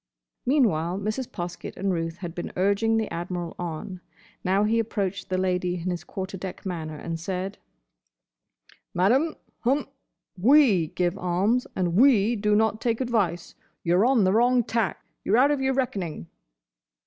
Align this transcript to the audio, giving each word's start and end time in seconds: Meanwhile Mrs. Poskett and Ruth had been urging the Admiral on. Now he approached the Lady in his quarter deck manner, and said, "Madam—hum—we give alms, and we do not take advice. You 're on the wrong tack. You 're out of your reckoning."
Meanwhile 0.47 0.97
Mrs. 0.97 1.27
Poskett 1.31 1.77
and 1.77 1.93
Ruth 1.93 2.17
had 2.17 2.33
been 2.33 2.51
urging 2.55 2.97
the 2.97 3.07
Admiral 3.13 3.55
on. 3.59 4.01
Now 4.43 4.63
he 4.63 4.79
approached 4.79 5.29
the 5.29 5.37
Lady 5.37 5.75
in 5.75 5.91
his 5.91 6.03
quarter 6.03 6.37
deck 6.37 6.65
manner, 6.65 6.95
and 6.97 7.19
said, 7.19 7.59
"Madam—hum—we 8.95 10.87
give 10.95 11.19
alms, 11.19 11.67
and 11.75 11.93
we 11.93 12.35
do 12.35 12.55
not 12.55 12.81
take 12.81 12.99
advice. 12.99 13.53
You 13.83 13.95
're 13.97 14.05
on 14.07 14.23
the 14.23 14.33
wrong 14.33 14.63
tack. 14.63 15.05
You 15.23 15.33
're 15.33 15.37
out 15.37 15.51
of 15.51 15.61
your 15.61 15.75
reckoning." 15.75 16.25